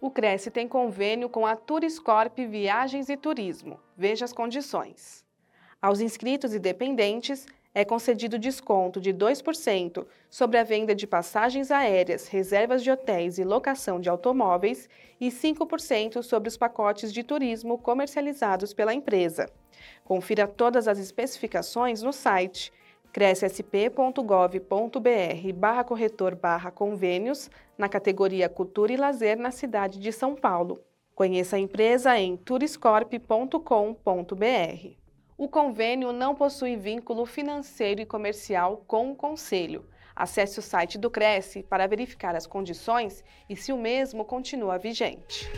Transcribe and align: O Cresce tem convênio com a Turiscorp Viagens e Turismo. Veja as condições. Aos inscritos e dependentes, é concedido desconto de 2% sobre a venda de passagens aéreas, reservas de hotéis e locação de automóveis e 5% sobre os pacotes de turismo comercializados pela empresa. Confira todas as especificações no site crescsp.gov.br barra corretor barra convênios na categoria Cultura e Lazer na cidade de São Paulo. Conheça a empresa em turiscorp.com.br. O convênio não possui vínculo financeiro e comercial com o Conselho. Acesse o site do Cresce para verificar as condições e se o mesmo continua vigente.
O 0.00 0.10
Cresce 0.10 0.50
tem 0.50 0.66
convênio 0.66 1.28
com 1.28 1.44
a 1.44 1.54
Turiscorp 1.54 2.38
Viagens 2.38 3.10
e 3.10 3.18
Turismo. 3.18 3.78
Veja 3.94 4.24
as 4.24 4.32
condições. 4.32 5.22
Aos 5.80 6.00
inscritos 6.00 6.54
e 6.54 6.58
dependentes, 6.58 7.46
é 7.74 7.84
concedido 7.84 8.38
desconto 8.38 8.98
de 8.98 9.12
2% 9.12 10.06
sobre 10.30 10.56
a 10.56 10.64
venda 10.64 10.94
de 10.94 11.06
passagens 11.06 11.70
aéreas, 11.70 12.28
reservas 12.28 12.82
de 12.82 12.90
hotéis 12.90 13.36
e 13.36 13.44
locação 13.44 14.00
de 14.00 14.08
automóveis 14.08 14.88
e 15.20 15.28
5% 15.28 16.22
sobre 16.22 16.48
os 16.48 16.56
pacotes 16.56 17.12
de 17.12 17.22
turismo 17.22 17.76
comercializados 17.76 18.72
pela 18.72 18.94
empresa. 18.94 19.50
Confira 20.02 20.48
todas 20.48 20.88
as 20.88 20.98
especificações 20.98 22.00
no 22.00 22.12
site 22.12 22.72
crescsp.gov.br 23.12 25.52
barra 25.54 25.84
corretor 25.84 26.34
barra 26.34 26.70
convênios 26.70 27.50
na 27.76 27.88
categoria 27.88 28.48
Cultura 28.48 28.92
e 28.92 28.96
Lazer 28.96 29.38
na 29.38 29.50
cidade 29.50 29.98
de 29.98 30.12
São 30.12 30.34
Paulo. 30.34 30.80
Conheça 31.14 31.56
a 31.56 31.58
empresa 31.58 32.18
em 32.18 32.36
turiscorp.com.br. 32.36 35.00
O 35.36 35.48
convênio 35.48 36.12
não 36.12 36.34
possui 36.34 36.76
vínculo 36.76 37.24
financeiro 37.24 38.00
e 38.00 38.06
comercial 38.06 38.84
com 38.86 39.10
o 39.10 39.16
Conselho. 39.16 39.86
Acesse 40.14 40.58
o 40.58 40.62
site 40.62 40.98
do 40.98 41.10
Cresce 41.10 41.62
para 41.62 41.86
verificar 41.86 42.36
as 42.36 42.46
condições 42.46 43.24
e 43.48 43.56
se 43.56 43.72
o 43.72 43.78
mesmo 43.78 44.24
continua 44.24 44.76
vigente. 44.76 45.50